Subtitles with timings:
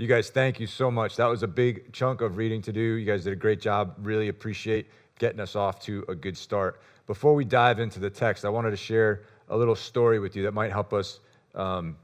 [0.00, 1.16] You guys, thank you so much.
[1.16, 2.80] That was a big chunk of reading to do.
[2.80, 3.96] You guys did a great job.
[3.98, 4.86] Really appreciate
[5.18, 6.80] getting us off to a good start.
[7.08, 10.44] Before we dive into the text, I wanted to share a little story with you
[10.44, 11.18] that might help us
[11.56, 11.96] um,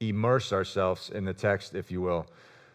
[0.00, 2.26] immerse ourselves in the text, if you will.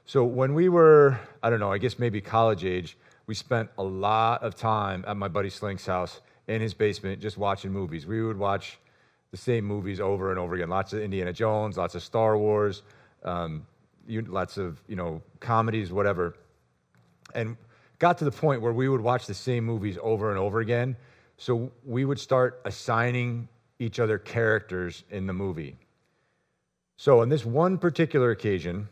[0.07, 2.97] So, when we were, I don't know, I guess maybe college age,
[3.27, 7.37] we spent a lot of time at my buddy Slink's house in his basement just
[7.37, 8.07] watching movies.
[8.07, 8.79] We would watch
[9.29, 12.81] the same movies over and over again lots of Indiana Jones, lots of Star Wars.
[13.23, 13.67] Um,
[14.07, 16.35] lots of you know comedies, whatever,
[17.33, 17.57] and
[17.99, 20.95] got to the point where we would watch the same movies over and over again.
[21.37, 23.47] So we would start assigning
[23.79, 25.77] each other characters in the movie.
[26.97, 28.89] So on this one particular occasion,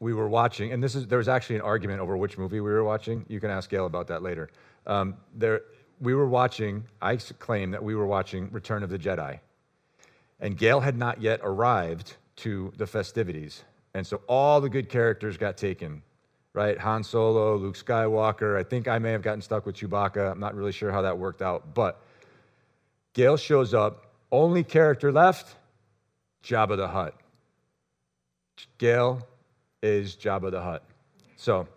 [0.00, 2.70] we were watching, and this is there was actually an argument over which movie we
[2.72, 3.24] were watching.
[3.28, 4.50] You can ask Gail about that later.
[4.84, 5.62] Um, there,
[6.00, 6.84] we were watching.
[7.00, 9.38] I claim that we were watching Return of the Jedi,
[10.40, 13.62] and Gail had not yet arrived to the festivities.
[13.94, 16.02] And so all the good characters got taken,
[16.54, 16.78] right?
[16.78, 18.58] Han Solo, Luke Skywalker.
[18.58, 20.32] I think I may have gotten stuck with Chewbacca.
[20.32, 21.74] I'm not really sure how that worked out.
[21.74, 22.00] But
[23.14, 24.06] Gail shows up.
[24.30, 25.56] Only character left
[26.42, 27.14] Jabba the Hutt.
[28.78, 29.26] Gail
[29.82, 30.82] is Jabba the Hutt.
[31.36, 31.68] So,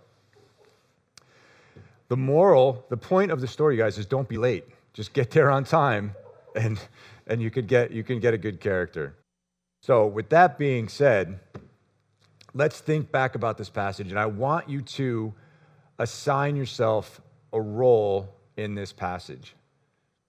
[2.08, 4.66] the moral, the point of the story, guys, is don't be late.
[4.94, 6.16] Just get there on time,
[6.56, 6.80] and,
[7.28, 9.16] and you, could get, you can get a good character.
[9.82, 11.40] So, with that being said,
[12.56, 15.34] let's think back about this passage, and I want you to
[16.00, 17.22] assign yourself
[17.54, 19.54] a role in this passage.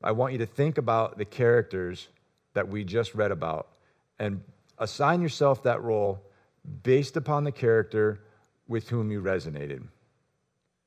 [0.02, 2.08] I want you to think about the characters
[2.52, 3.68] that we just read about
[4.18, 4.42] and
[4.78, 6.20] assign yourself that role
[6.82, 8.20] based upon the character
[8.68, 9.82] with whom you resonated.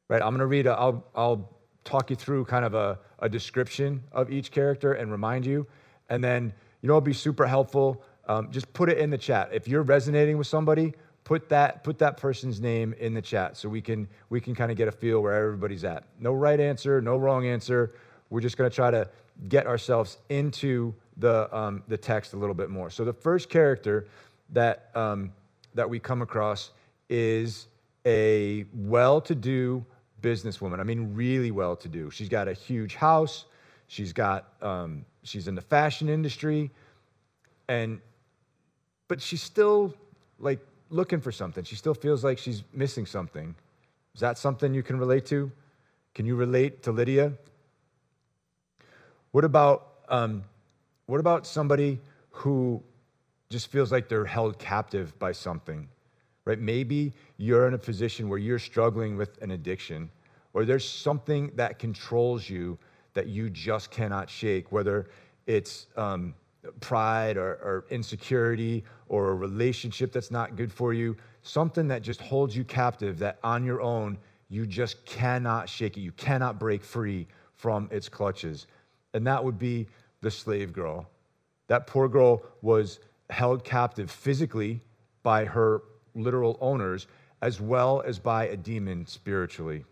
[0.09, 0.21] Right?
[0.21, 1.49] I'm going to read, i will I'll
[1.85, 5.65] talk you through kind of a, a description of each character and remind you.
[6.09, 8.03] And then, you know, it'll be super helpful.
[8.27, 9.49] Um, just put it in the chat.
[9.53, 10.93] If you're resonating with somebody,
[11.29, 14.71] put that put that person's name in the chat so we can we can kind
[14.71, 16.05] of get a feel where everybody's at.
[16.19, 17.93] No right answer, no wrong answer.
[18.31, 19.07] We're just going to try to
[19.47, 22.89] get ourselves into the um, the text a little bit more.
[22.89, 24.07] So the first character
[24.53, 25.31] that um,
[25.75, 26.71] that we come across
[27.09, 27.67] is
[28.07, 29.85] a well-to-do
[30.23, 30.79] businesswoman.
[30.79, 32.09] I mean, really well-to-do.
[32.09, 33.45] She's got a huge house.
[33.87, 36.71] She's got um, she's in the fashion industry,
[37.67, 38.01] and
[39.07, 39.93] but she's still
[40.39, 40.59] like
[40.89, 41.63] looking for something.
[41.63, 43.55] She still feels like she's missing something.
[44.15, 45.51] Is that something you can relate to?
[46.15, 47.33] Can you relate to Lydia?
[49.31, 50.43] What about, um,
[51.05, 51.99] what about somebody
[52.31, 52.81] who
[53.49, 55.87] just feels like they're held captive by something?
[56.45, 56.59] Right?
[56.59, 60.09] Maybe you're in a position where you're struggling with an addiction,
[60.53, 62.77] or there's something that controls you
[63.13, 65.07] that you just cannot shake, whether
[65.45, 66.33] it's um,
[66.79, 72.21] pride or, or insecurity or a relationship that's not good for you, something that just
[72.21, 74.17] holds you captive, that on your own,
[74.49, 76.01] you just cannot shake it.
[76.01, 78.67] You cannot break free from its clutches.
[79.13, 79.87] And that would be
[80.21, 81.07] the slave girl.
[81.67, 82.99] That poor girl was
[83.29, 84.81] held captive physically
[85.23, 85.83] by her
[86.15, 87.07] literal owners,
[87.41, 89.85] as well as by a demon spiritually.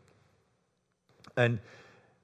[1.36, 1.60] And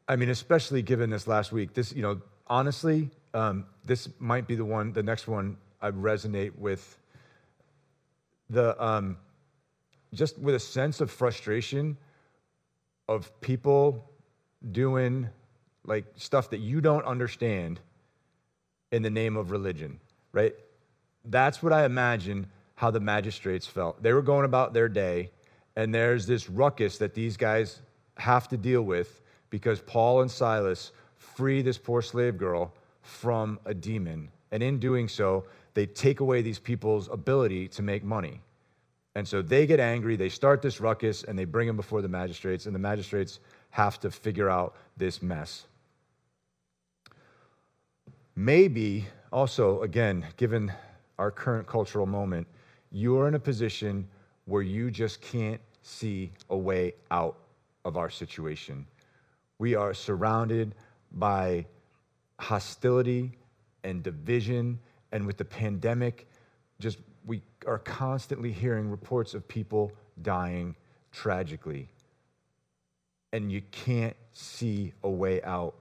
[0.07, 4.55] I mean, especially given this last week, this, you know, honestly, um, this might be
[4.55, 6.97] the one, the next one I resonate with.
[8.49, 9.17] The um,
[10.13, 11.97] just with a sense of frustration
[13.09, 14.09] of people
[14.71, 15.27] doing
[15.85, 17.79] like stuff that you don't understand
[18.91, 19.99] in the name of religion,
[20.31, 20.53] right?
[21.25, 24.01] That's what I imagine how the magistrates felt.
[24.01, 25.31] They were going about their day,
[25.75, 27.81] and there's this ruckus that these guys
[28.17, 33.73] have to deal with because Paul and Silas free this poor slave girl from a
[33.73, 34.31] demon.
[34.51, 38.41] And in doing so, they take away these people's ability to make money.
[39.15, 42.07] And so they get angry, they start this ruckus, and they bring him before the
[42.07, 45.65] magistrates, and the magistrates have to figure out this mess.
[48.35, 50.71] Maybe also, again, given
[51.19, 52.47] our current cultural moment,
[52.91, 54.07] you're in a position
[54.45, 57.37] where you just can't see a way out
[57.85, 58.85] of our situation.
[59.59, 60.73] We are surrounded
[61.11, 61.65] by
[62.43, 63.31] hostility
[63.83, 64.79] and division.
[65.11, 66.27] And with the pandemic,
[66.79, 69.91] just we are constantly hearing reports of people
[70.21, 70.75] dying
[71.11, 71.89] tragically.
[73.31, 75.75] And you can't see a way out.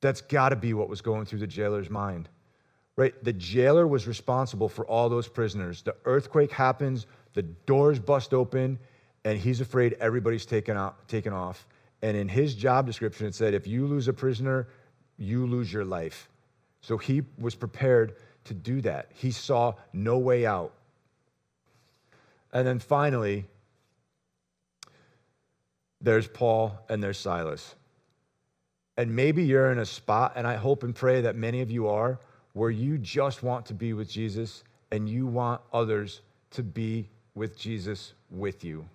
[0.00, 2.28] That's got to be what was going through the jailer's mind.
[2.96, 3.14] Right?
[3.24, 5.82] The jailer was responsible for all those prisoners.
[5.82, 8.78] The earthquake happens, the doors bust open,
[9.24, 11.66] and he's afraid everybody's taken, out, taken off.
[12.02, 14.68] And in his job description, it said if you lose a prisoner,
[15.18, 16.28] you lose your life.
[16.80, 18.14] So he was prepared
[18.44, 19.10] to do that.
[19.14, 20.72] He saw no way out.
[22.52, 23.46] And then finally,
[26.00, 27.74] there's Paul and there's Silas.
[28.96, 31.88] And maybe you're in a spot, and I hope and pray that many of you
[31.88, 32.20] are,
[32.52, 34.62] where you just want to be with Jesus
[34.92, 36.20] and you want others
[36.52, 38.86] to be with Jesus with you.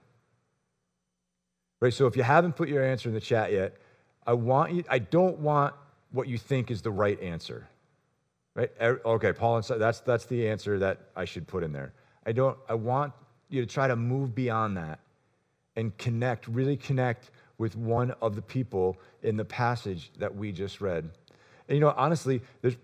[1.81, 1.94] Right?
[1.94, 3.75] So if you haven't put your answer in the chat yet,
[4.25, 5.74] I want you, I don't want
[6.12, 7.68] what you think is the right answer.
[8.56, 8.72] Right?
[8.82, 11.94] Er, okay, Paul and that's that's the answer that I should put in there.
[12.26, 13.14] I don't I want
[13.50, 15.00] you to try to move beyond that
[15.76, 20.82] and connect, really connect with one of the people in the passage that we just
[20.82, 21.10] read.
[21.68, 22.78] And you know, honestly, there's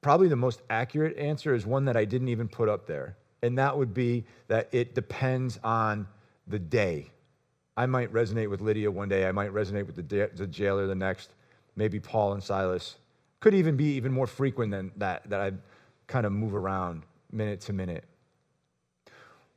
[0.00, 3.16] probably the most accurate answer is one that I didn't even put up there.
[3.42, 6.06] And that would be that it depends on
[6.46, 7.10] the day.
[7.76, 10.94] I might resonate with Lydia one day, I might resonate with the, the jailer the
[10.94, 11.34] next,
[11.76, 12.96] maybe Paul and Silas.
[13.40, 15.52] Could even be even more frequent than that, that I
[16.06, 18.04] kind of move around minute to minute.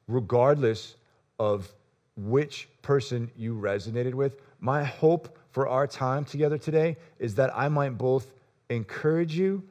[0.08, 0.96] Regardless
[1.40, 1.74] of
[2.16, 7.68] which person you resonated with, my hope for our time together today is that I
[7.68, 8.32] might both
[8.70, 9.64] encourage you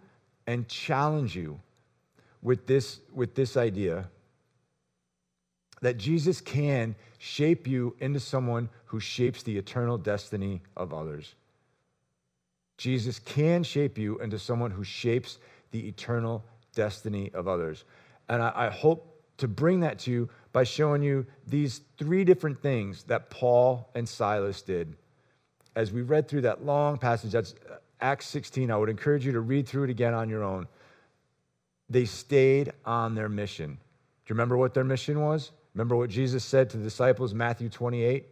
[0.46, 1.58] and challenge you
[2.42, 4.08] with this, with this idea
[5.80, 11.34] that Jesus can shape you into someone who shapes the eternal destiny of others.
[12.76, 15.38] Jesus can shape you into someone who shapes
[15.70, 16.44] the eternal
[16.74, 17.84] destiny of others.
[18.28, 22.60] And I, I, hope to bring that to you by showing you these three different
[22.62, 24.96] things that Paul and Silas did.
[25.76, 29.32] As we read through that long passage, that's uh, Acts 16, I would encourage you
[29.32, 30.66] to read through it again on your own.
[31.90, 33.70] They stayed on their mission.
[33.72, 35.52] Do you remember what their mission was?
[35.74, 38.26] Remember what Jesus said to the disciples, Matthew 28?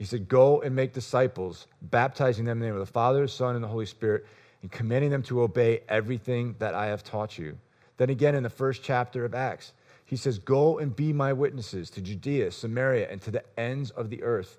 [0.00, 3.54] He said, Go and make disciples, baptizing them in the name of the Father, Son,
[3.54, 4.26] and the Holy Spirit,
[4.62, 7.58] and commanding them to obey everything that I have taught you.
[7.98, 9.74] Then again, in the first chapter of Acts,
[10.06, 14.08] he says, Go and be my witnesses to Judea, Samaria, and to the ends of
[14.08, 14.56] the earth.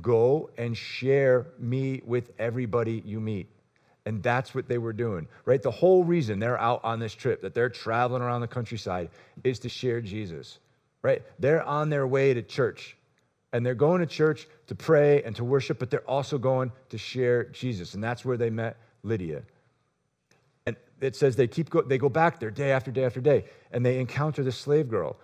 [0.00, 3.50] Go and share me with everybody you meet.
[4.06, 5.62] And that's what they were doing, right?
[5.62, 9.10] The whole reason they're out on this trip, that they're traveling around the countryside,
[9.44, 10.58] is to share Jesus
[11.02, 11.22] right?
[11.38, 12.96] They're on their way to church
[13.52, 16.98] and they're going to church to pray and to worship, but they're also going to
[16.98, 17.94] share Jesus.
[17.94, 19.42] And that's where they met Lydia.
[20.66, 23.44] And it says they keep go, they go back there day after day after day,
[23.72, 25.16] and they encounter the slave girl.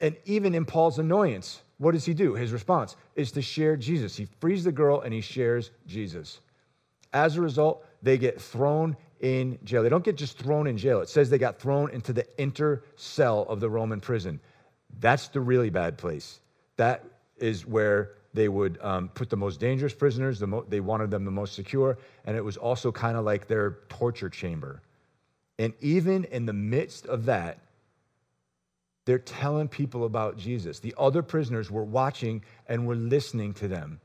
[0.00, 2.34] And even in Paul's annoyance, what does he do?
[2.34, 4.16] His response is to share Jesus.
[4.16, 6.40] He frees the girl and he shares Jesus.
[7.12, 9.82] As a result, they get thrown in jail.
[9.82, 11.00] They don't get just thrown in jail.
[11.00, 14.40] It says they got thrown into the inner cell of the Roman prison.
[14.98, 16.40] That's the really bad place.
[16.76, 17.04] That
[17.40, 20.38] is where they would um, put the most dangerous prisoners.
[20.38, 23.48] The mo- they wanted them the most secure, and it was also kind of like
[23.48, 24.82] their torture chamber.
[25.58, 27.58] And even in the midst of that,
[29.04, 30.78] they're telling people about Jesus.
[30.78, 34.00] The other prisoners were watching and were listening to them.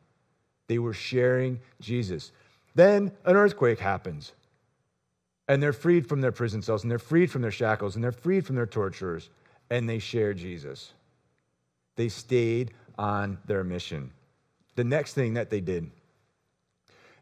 [0.68, 2.32] They were sharing Jesus.
[2.74, 4.34] Then an earthquake happens,
[5.48, 8.12] and they're freed from their prison cells, and they're freed from their shackles, and they're
[8.12, 9.30] freed from their torturers
[9.70, 10.94] and they share Jesus.
[11.96, 14.12] They stayed on their mission.
[14.76, 15.90] The next thing that they did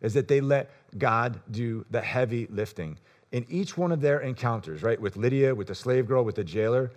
[0.02, 2.98] is that they let God do the heavy lifting.
[3.32, 6.44] In each one of their encounters, right, with Lydia, with the slave girl, with the
[6.44, 6.92] jailer,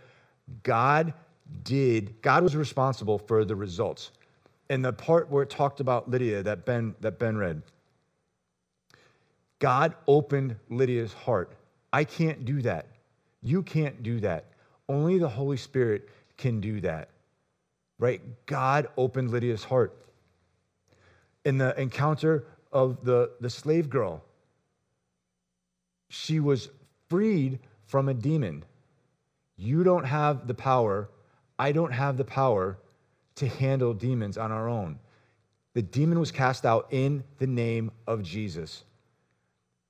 [0.63, 1.15] God
[1.63, 4.11] did, God was responsible for the results.
[4.69, 7.63] And the part where it talked about Lydia that Ben, that ben read,
[9.59, 11.53] God opened Lydia's heart.
[11.93, 12.89] I can't do that.
[13.43, 14.47] You can't do that.
[14.89, 17.11] Only the Holy Spirit can do that.
[17.99, 18.21] Right?
[18.47, 19.97] God opened Lydia's heart.
[21.45, 24.23] In the encounter of the, the slave girl,
[26.09, 26.69] she was
[27.09, 28.65] freed from a demon.
[29.57, 31.09] You don't have the power,
[31.59, 32.79] I don't have the power
[33.37, 34.99] to handle demons on our own.
[35.75, 38.85] The demon was cast out in the name of Jesus.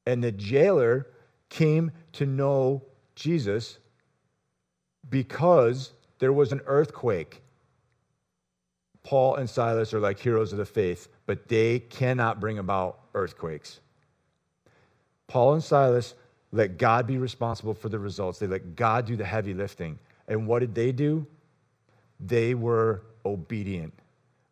[0.04, 1.06] And the jailer
[1.48, 2.82] came to know
[3.14, 3.78] Jesus
[5.08, 7.40] because there was an earthquake.
[9.06, 13.78] Paul and Silas are like heroes of the faith, but they cannot bring about earthquakes.
[15.28, 16.14] Paul and Silas
[16.50, 18.40] let God be responsible for the results.
[18.40, 20.00] They let God do the heavy lifting.
[20.26, 21.24] And what did they do?
[22.18, 23.94] They were obedient.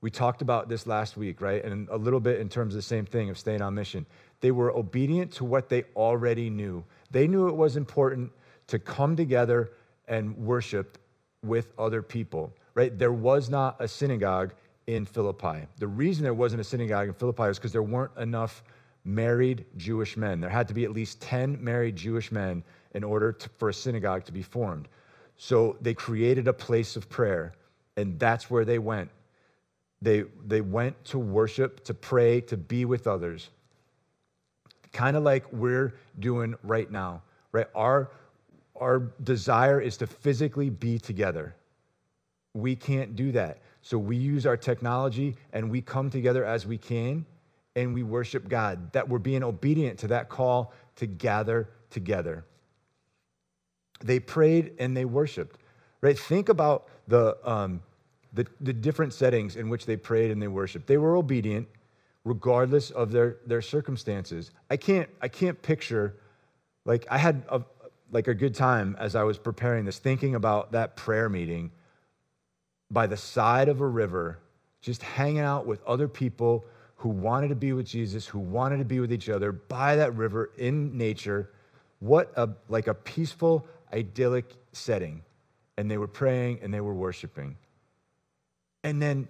[0.01, 1.65] We talked about this last week, right?
[1.65, 4.07] And a little bit in terms of the same thing of staying on mission.
[4.41, 6.85] They were obedient to what they already knew.
[7.11, 8.31] They knew it was important
[8.69, 9.73] to come together
[10.07, 10.97] and worship
[11.43, 12.97] with other people, right?
[12.99, 14.55] There was not a synagogue
[14.87, 15.67] in Philippi.
[15.79, 18.63] The reason there wasn't a synagogue in Philippi was because there weren't enough
[19.05, 20.41] married Jewish men.
[20.41, 23.75] There had to be at least 10 married Jewish men in order to, for a
[23.75, 24.89] synagogue to be formed.
[25.37, 27.55] So they created a place of prayer
[27.97, 29.11] and that's where they went.
[30.03, 33.51] They, they went to worship, to pray, to be with others.
[34.93, 37.67] Kind of like we're doing right now, right?
[37.75, 38.11] Our,
[38.77, 41.55] our desire is to physically be together.
[42.55, 43.59] We can't do that.
[43.83, 47.27] So we use our technology and we come together as we can
[47.77, 52.45] and we worship God, that we're being obedient to that call to gather together.
[54.03, 55.59] They prayed and they worshiped,
[56.01, 56.19] right?
[56.19, 57.83] Think about the, um,
[58.33, 60.87] the, the different settings in which they prayed and they worshiped.
[60.87, 61.69] They were obedient
[62.25, 64.51] regardless of their, their circumstances.
[64.71, 66.17] I can't, I can't picture,
[66.85, 67.63] like, I had a,
[68.11, 71.71] like a good time as I was preparing this, thinking about that prayer meeting
[72.91, 74.39] by the side of a river,
[74.81, 76.65] just hanging out with other people
[76.97, 80.15] who wanted to be with Jesus, who wanted to be with each other by that
[80.15, 81.51] river in nature.
[82.01, 85.23] What a like a peaceful, idyllic setting.
[85.77, 87.57] And they were praying and they were worshiping.
[88.85, 89.27] And then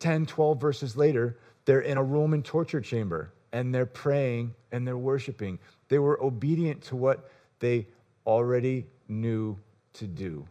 [0.00, 4.98] 10, 12 verses later, they're in a Roman torture chamber and they're praying and they're
[4.98, 5.58] worshiping.
[5.88, 7.30] They were obedient to what
[7.60, 7.86] they
[8.26, 9.58] already knew
[9.94, 10.46] to do.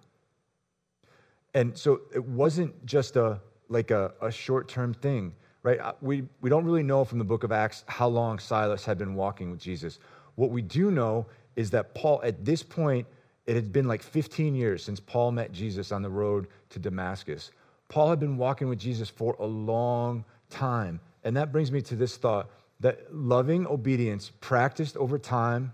[1.53, 5.79] And so it wasn't just a like a, a short-term thing, right?
[5.79, 8.97] Uh, we, we don't really know from the book of Acts how long Silas had
[8.97, 9.99] been walking with Jesus.
[10.35, 13.05] What we do know is that Paul, at this point,
[13.45, 17.51] it had been like 15 years since Paul met Jesus on the road to Damascus.
[17.87, 20.99] Paul had been walking with Jesus for a long time.
[21.23, 25.73] And that brings me to this thought that loving obedience practiced over time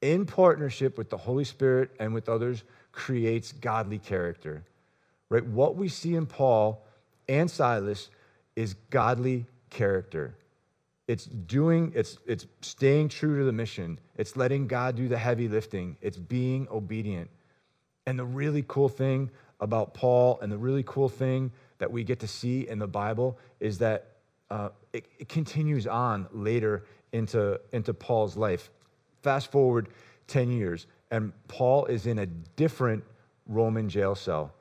[0.00, 4.64] in partnership with the Holy Spirit and with others creates godly character
[5.30, 5.44] right?
[5.46, 6.84] What we see in Paul
[7.28, 8.10] and Silas
[8.56, 10.34] is godly character.
[11.08, 13.98] It's doing, it's, it's staying true to the mission.
[14.16, 15.96] It's letting God do the heavy lifting.
[16.02, 17.30] It's being obedient.
[18.06, 22.20] And the really cool thing about Paul and the really cool thing that we get
[22.20, 24.06] to see in the Bible is that
[24.50, 28.70] uh, it, it continues on later into, into Paul's life.
[29.22, 29.88] Fast forward
[30.28, 33.04] 10 years, and Paul is in a different
[33.46, 34.52] Roman jail cell.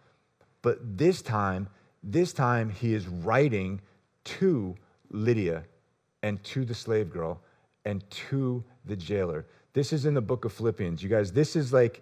[0.61, 1.67] But this time,
[2.03, 3.81] this time he is writing
[4.25, 4.75] to
[5.09, 5.63] Lydia
[6.21, 7.41] and to the slave girl
[7.85, 9.45] and to the jailer.
[9.73, 11.01] This is in the book of Philippians.
[11.01, 12.01] You guys, this is like,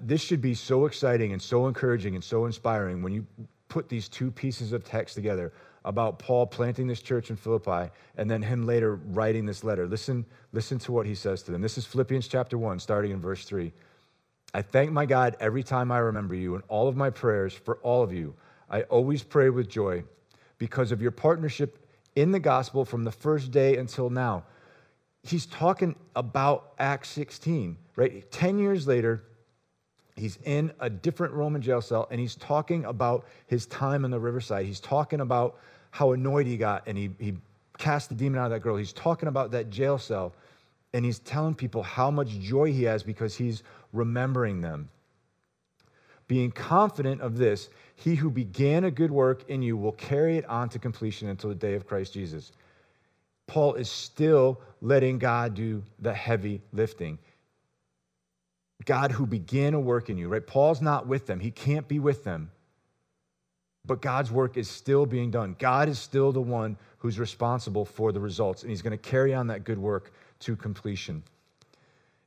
[0.00, 3.26] this should be so exciting and so encouraging and so inspiring when you
[3.68, 5.52] put these two pieces of text together
[5.84, 9.86] about Paul planting this church in Philippi and then him later writing this letter.
[9.86, 11.62] Listen, listen to what he says to them.
[11.62, 13.72] This is Philippians chapter 1, starting in verse 3.
[14.54, 17.76] I thank my God every time I remember you and all of my prayers for
[17.78, 18.34] all of you.
[18.70, 20.04] I always pray with joy
[20.58, 21.78] because of your partnership
[22.16, 24.44] in the gospel from the first day until now.
[25.22, 28.30] He's talking about Acts 16, right?
[28.30, 29.24] 10 years later,
[30.16, 34.18] he's in a different Roman jail cell and he's talking about his time in the
[34.18, 34.64] riverside.
[34.64, 35.58] He's talking about
[35.90, 37.34] how annoyed he got and he, he
[37.76, 38.76] cast the demon out of that girl.
[38.76, 40.34] He's talking about that jail cell
[40.94, 44.88] and he's telling people how much joy he has because he's remembering them.
[46.26, 50.44] Being confident of this, he who began a good work in you will carry it
[50.46, 52.52] on to completion until the day of Christ Jesus.
[53.46, 57.18] Paul is still letting God do the heavy lifting.
[58.84, 60.46] God who began a work in you, right?
[60.46, 62.50] Paul's not with them, he can't be with them.
[63.84, 65.56] But God's work is still being done.
[65.58, 69.32] God is still the one who's responsible for the results, and he's going to carry
[69.32, 71.22] on that good work to completion.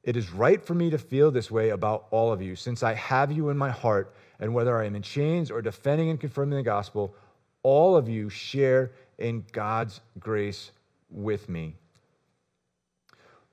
[0.03, 2.93] It is right for me to feel this way about all of you, since I
[2.95, 6.57] have you in my heart, and whether I am in chains or defending and confirming
[6.57, 7.15] the gospel,
[7.63, 10.71] all of you share in God's grace
[11.11, 11.75] with me.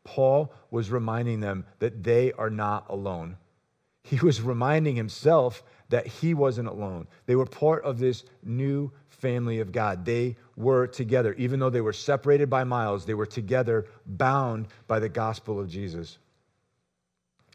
[0.05, 3.37] Paul was reminding them that they are not alone.
[4.05, 7.07] He was reminding himself that he wasn't alone.
[7.27, 10.07] They were part of this new family of God.
[10.07, 11.35] They were together.
[11.35, 15.69] Even though they were separated by miles, they were together, bound by the gospel of
[15.69, 16.17] Jesus.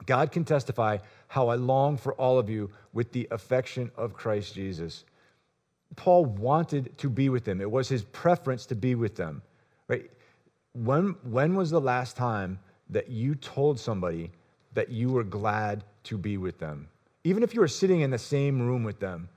[0.05, 4.53] God can testify how I long for all of you with the affection of Christ
[4.55, 5.05] Jesus.
[5.95, 7.61] Paul wanted to be with them.
[7.61, 9.41] It was his preference to be with them.
[9.87, 10.09] Right?
[10.73, 14.31] When, when was the last time that you told somebody
[14.73, 16.87] that you were glad to be with them?
[17.23, 19.29] Even if you were sitting in the same room with them,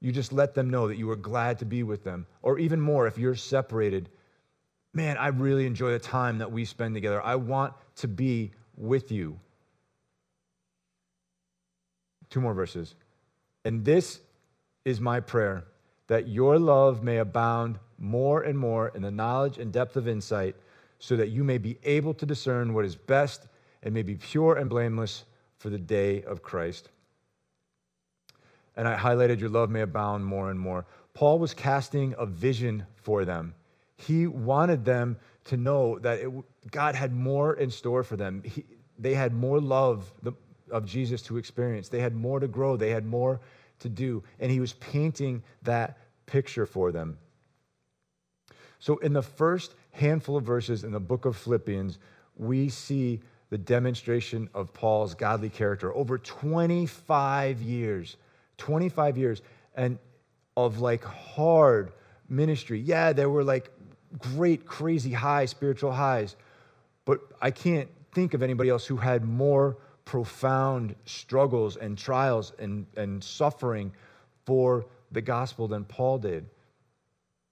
[0.00, 2.26] you just let them know that you were glad to be with them.
[2.42, 4.08] Or even more, if you're separated,
[4.92, 7.22] man, I really enjoy the time that we spend together.
[7.22, 9.38] I want to be with you.
[12.32, 12.94] Two more verses.
[13.66, 14.20] And this
[14.86, 15.64] is my prayer
[16.06, 20.56] that your love may abound more and more in the knowledge and depth of insight,
[20.98, 23.46] so that you may be able to discern what is best
[23.82, 25.24] and may be pure and blameless
[25.58, 26.88] for the day of Christ.
[28.76, 30.86] and I highlighted your love may abound more and more.
[31.14, 33.54] Paul was casting a vision for them.
[33.96, 36.30] He wanted them to know that it,
[36.70, 38.42] God had more in store for them.
[38.44, 38.64] He,
[38.98, 40.12] they had more love
[40.72, 41.88] of Jesus to experience.
[41.88, 42.76] They had more to grow.
[42.76, 43.40] They had more
[43.80, 44.22] to do.
[44.40, 47.18] And he was painting that picture for them.
[48.78, 51.98] So, in the first handful of verses in the book of Philippians,
[52.36, 58.16] we see the demonstration of Paul's godly character over 25 years.
[58.58, 59.42] 25 years
[59.74, 59.98] and
[60.56, 61.92] of like hard
[62.28, 62.80] ministry.
[62.80, 63.70] Yeah, there were like
[64.18, 66.36] great, crazy high spiritual highs,
[67.04, 72.86] but I can't think of anybody else who had more profound struggles and trials and,
[72.96, 73.92] and suffering
[74.44, 76.46] for the gospel than Paul did.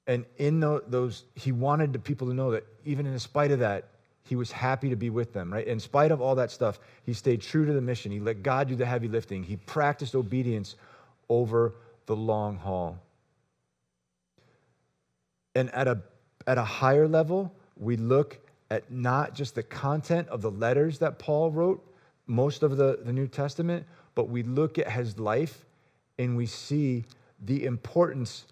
[0.06, 3.88] And in those, he wanted the people to know that even in spite of that,
[4.24, 5.66] he was happy to be with them, right?
[5.66, 8.12] In spite of all that stuff, he stayed true to the mission.
[8.12, 9.42] He let God do the heavy lifting.
[9.42, 10.76] He practiced obedience
[11.28, 11.74] over
[12.06, 12.98] the long haul.
[15.54, 16.00] And at a,
[16.46, 18.38] at a higher level, we look
[18.70, 21.84] at not just the content of the letters that Paul wrote,
[22.30, 23.84] most of the, the New Testament,
[24.14, 25.66] but we look at his life
[26.18, 27.04] and we see
[27.44, 28.46] the importance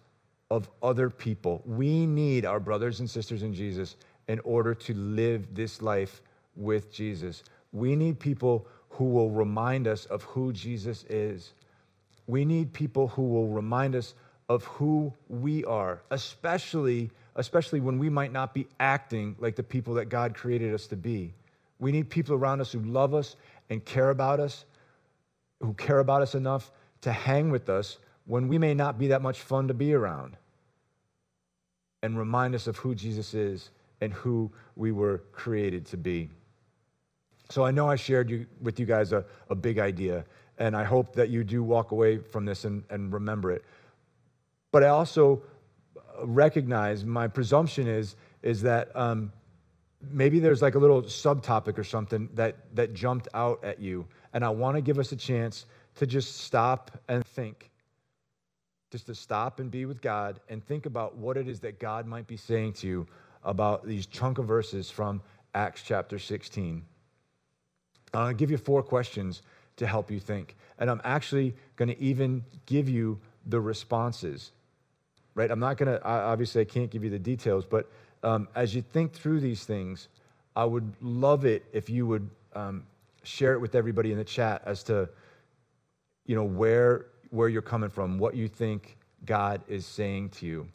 [0.51, 1.63] of other people.
[1.65, 6.23] We need our brothers and sisters in Jesus in order to live this life
[6.57, 7.45] with Jesus.
[7.73, 11.53] We need people who will remind us of who Jesus is.
[12.27, 14.15] We need people who will remind us
[14.49, 19.95] of who we are, especially, especially when we might not be acting like the people
[19.95, 21.33] that God created us to be.
[21.79, 23.37] We need people around us who love us
[23.71, 24.65] and care about us,
[25.61, 26.71] who care about us enough
[27.03, 30.37] to hang with us when we may not be that much fun to be around
[32.03, 33.71] and remind us of who Jesus is
[34.01, 36.31] and who we were created to be.
[37.51, 40.25] So I know I shared you, with you guys a, a big idea,
[40.59, 43.65] and I hope that you do walk away from this and, and remember it.
[44.71, 45.43] But I also
[46.23, 49.33] recognize my presumption is, is that um,
[50.01, 54.07] maybe there's like a little subtopic or something that, that jumped out at you.
[54.33, 57.71] And I want to give us a chance to just stop and think.
[58.91, 62.07] Just to stop and be with God and think about what it is that God
[62.07, 63.07] might be saying to you
[63.45, 65.21] about these chunk of verses from
[65.55, 66.83] Acts chapter 16.
[68.15, 69.43] I'll give you four questions
[69.77, 70.57] to help you think.
[70.79, 74.53] And I'm actually going to even give you the responses,
[75.39, 75.53] right?
[75.53, 77.89] I'm not going to, obviously, I can't give you the details, but
[78.25, 80.09] um, as you think through these things,
[80.57, 82.85] I would love it if you would um,
[83.23, 85.09] share it with everybody in the chat as to,
[86.27, 90.69] you know, where, where you're coming from, what you think God is saying to you.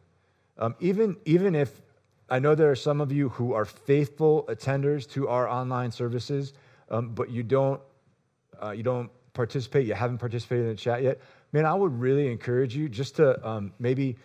[0.58, 1.82] Um, even, even if
[2.30, 6.54] I know there are some of you who are faithful attenders to our online services,
[6.90, 7.82] um, but you don't,
[8.64, 11.20] uh, you don't participate, you haven't participated in the chat yet.
[11.52, 14.16] Man, I would really encourage you just to um, maybe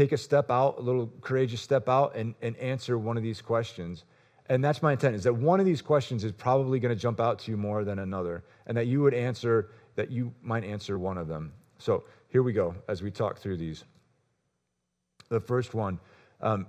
[0.00, 3.42] take a step out, a little courageous step out, and, and answer one of these
[3.42, 4.04] questions.
[4.48, 7.20] And that's my intent is that one of these questions is probably going to jump
[7.20, 10.98] out to you more than another, and that you would answer, that you might answer
[10.98, 11.52] one of them.
[11.78, 13.84] So here we go as we talk through these.
[15.28, 16.00] The first one
[16.40, 16.66] um,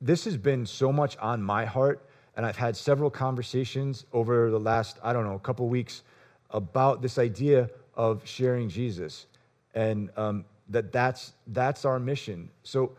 [0.00, 4.58] this has been so much on my heart, and I've had several conversations over the
[4.58, 6.02] last, I don't know, a couple weeks
[6.48, 9.26] about this idea of sharing Jesus.
[9.74, 12.50] And um, that that's, that's our mission.
[12.62, 12.92] So,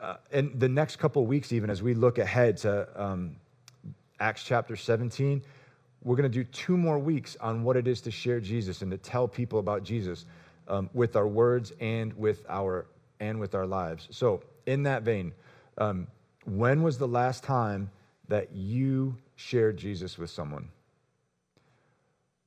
[0.00, 3.36] uh, in the next couple weeks, even as we look ahead to um,
[4.20, 5.42] Acts chapter 17,
[6.04, 8.90] we're going to do two more weeks on what it is to share Jesus and
[8.90, 10.26] to tell people about Jesus
[10.68, 12.86] um, with our words and with our
[13.18, 14.08] and with our lives.
[14.10, 15.32] So, in that vein,
[15.78, 16.06] um,
[16.44, 17.90] when was the last time
[18.28, 20.68] that you shared Jesus with someone?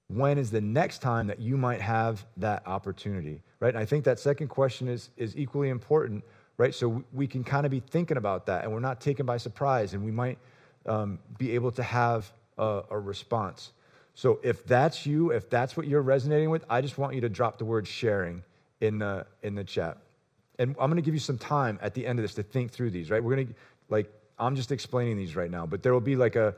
[0.10, 3.70] When is the next time that you might have that opportunity right?
[3.70, 6.24] And i think that second question is is equally important
[6.60, 6.76] right?
[6.76, 9.96] So we can kind of be thinking about that and we're not taken by surprise
[9.96, 10.38] and we might
[10.86, 13.72] um, be able to have a, a response.
[14.14, 17.30] So if that's you if that's what you're resonating with i just want you to
[17.30, 18.44] drop the word sharing
[18.82, 19.98] in the in the chat.
[20.60, 22.72] And i'm going to give you some time at the end of this to think
[22.72, 23.24] through these right?
[23.24, 23.54] We're going to
[23.88, 26.54] like i'm just explaining these right now but there will be like a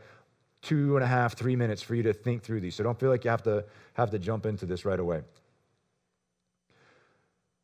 [0.62, 2.76] two and a half, three minutes for you to think through these.
[2.76, 5.22] So don't feel like you have to have to jump into this right away.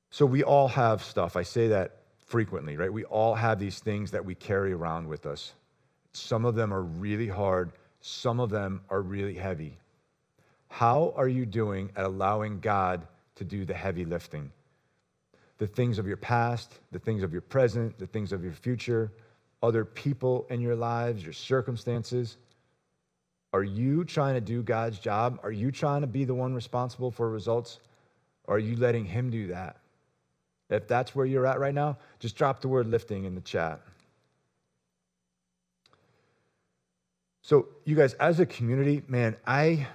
[0.09, 1.35] So we all have stuff.
[1.35, 2.91] I say that frequently, right?
[2.91, 5.53] We all have these things that we carry around with us.
[6.13, 9.77] Some of them are really hard, some of them are really heavy.
[10.69, 14.51] How are you doing at allowing God to do the heavy lifting?
[15.59, 19.11] The things of your past, the things of your present, the things of your future,
[19.63, 22.37] other people in your lives, your circumstances.
[23.53, 25.39] Are you trying to do God's job?
[25.43, 27.79] Are you trying to be the one responsible for results?
[28.45, 29.77] Or are you letting Him do that?
[30.69, 33.81] If that's where you're at right now, just drop the word lifting in the chat.
[37.41, 39.87] So, you guys, as a community, man, I,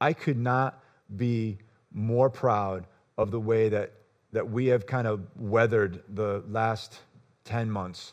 [0.00, 0.80] I could not
[1.16, 1.58] be
[1.92, 2.86] more proud
[3.16, 3.92] of the way that,
[4.32, 7.00] that we have kind of weathered the last
[7.44, 8.12] 10 months.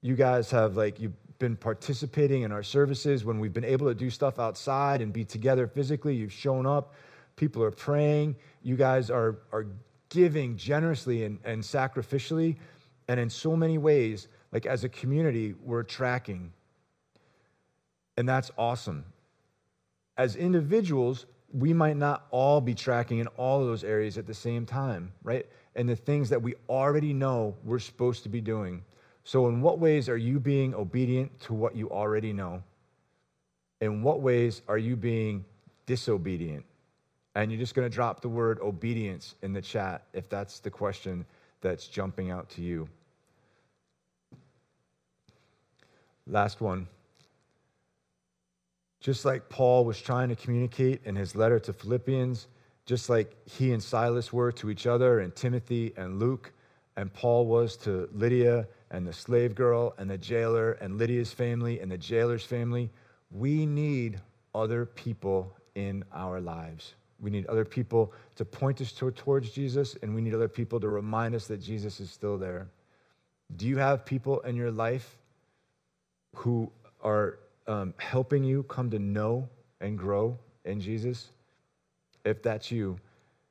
[0.00, 3.94] You guys have, like, you've been participating in our services when we've been able to
[3.96, 6.14] do stuff outside and be together physically.
[6.14, 6.94] You've shown up.
[7.34, 8.36] People are praying.
[8.62, 9.66] You guys are, are
[10.08, 12.58] giving generously and, and sacrificially.
[13.08, 16.52] And in so many ways, like as a community, we're tracking.
[18.16, 19.04] And that's awesome.
[20.16, 24.34] As individuals, we might not all be tracking in all of those areas at the
[24.34, 25.46] same time, right?
[25.74, 28.84] And the things that we already know we're supposed to be doing.
[29.24, 32.62] So, in what ways are you being obedient to what you already know?
[33.80, 35.44] In what ways are you being
[35.86, 36.64] disobedient?
[37.34, 40.70] And you're just going to drop the word obedience in the chat if that's the
[40.70, 41.24] question
[41.60, 42.88] that's jumping out to you.
[46.26, 46.86] Last one.
[49.00, 52.46] Just like Paul was trying to communicate in his letter to Philippians,
[52.86, 56.52] just like he and Silas were to each other, and Timothy and Luke,
[56.96, 61.80] and Paul was to Lydia and the slave girl and the jailer and Lydia's family
[61.80, 62.90] and the jailer's family,
[63.30, 64.20] we need
[64.54, 66.94] other people in our lives.
[67.18, 70.88] We need other people to point us towards Jesus, and we need other people to
[70.88, 72.68] remind us that Jesus is still there.
[73.56, 75.16] Do you have people in your life
[76.34, 76.70] who
[77.02, 79.48] are um, helping you come to know
[79.80, 81.30] and grow in Jesus?
[82.24, 82.98] If that's you,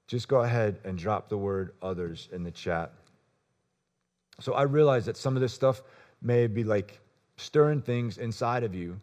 [0.07, 2.93] just go ahead and drop the word others in the chat.
[4.39, 5.81] So I realize that some of this stuff
[6.21, 6.99] may be like
[7.37, 8.99] stirring things inside of you,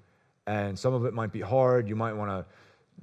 [0.47, 1.89] and some of it might be hard.
[1.89, 2.45] You might want to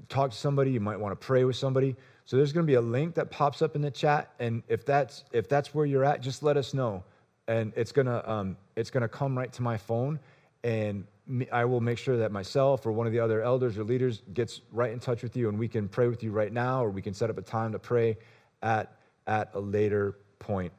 [0.10, 1.96] talk to somebody, you might want to pray with somebody.
[2.26, 4.86] So there's going to be a link that pops up in the chat, and if
[4.86, 7.04] that's if that's where you're at, just let us know,
[7.48, 10.20] and it's gonna um, it's gonna come right to my phone,
[10.64, 11.06] and
[11.52, 14.62] I will make sure that myself or one of the other elders or leaders gets
[14.72, 17.02] right in touch with you, and we can pray with you right now, or we
[17.02, 18.18] can set up a time to pray
[18.64, 20.74] at at a later point.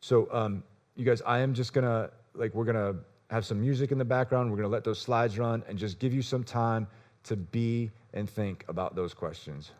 [0.00, 0.62] So, um,
[0.96, 2.96] you guys, I am just gonna like we're gonna
[3.30, 4.50] have some music in the background.
[4.50, 6.86] We're gonna let those slides run and just give you some time
[7.24, 9.72] to be and think about those questions.